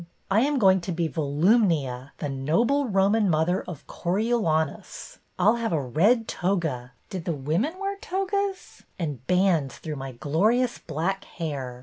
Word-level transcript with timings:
I 0.31 0.41
am 0.41 0.57
going 0.57 0.81
to 0.81 0.91
be 0.91 1.07
Volumnia, 1.07 2.13
the 2.17 2.27
noble 2.27 2.87
Roman 2.87 3.29
mother 3.29 3.61
of 3.67 3.85
Coriolanus. 3.85 5.19
I 5.37 5.47
'll 5.47 5.55
have 5.57 5.71
a 5.71 5.79
red 5.79 6.27
toga— 6.27 6.93
did 7.11 7.25
the 7.25 7.35
women 7.35 7.75
wear 7.79 7.97
togas— 7.99 8.81
and 8.97 9.23
bands 9.27 9.77
through 9.77 9.97
my 9.97 10.13
glorious 10.13 10.79
black 10.79 11.25
hair. 11.25 11.79